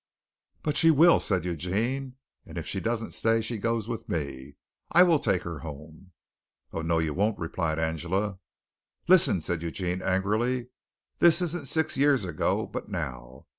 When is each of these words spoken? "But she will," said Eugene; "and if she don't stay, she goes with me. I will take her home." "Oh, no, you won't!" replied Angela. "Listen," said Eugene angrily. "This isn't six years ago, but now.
"But 0.63 0.77
she 0.77 0.89
will," 0.89 1.19
said 1.19 1.45
Eugene; 1.45 2.15
"and 2.43 2.57
if 2.57 2.65
she 2.65 2.79
don't 2.79 3.13
stay, 3.13 3.39
she 3.39 3.59
goes 3.59 3.87
with 3.87 4.09
me. 4.09 4.55
I 4.91 5.03
will 5.03 5.19
take 5.19 5.43
her 5.43 5.59
home." 5.59 6.13
"Oh, 6.73 6.81
no, 6.81 6.97
you 6.97 7.13
won't!" 7.13 7.37
replied 7.37 7.77
Angela. 7.77 8.39
"Listen," 9.07 9.41
said 9.41 9.61
Eugene 9.61 10.01
angrily. 10.01 10.69
"This 11.19 11.39
isn't 11.43 11.67
six 11.67 11.97
years 11.97 12.25
ago, 12.25 12.65
but 12.65 12.89
now. 12.89 13.45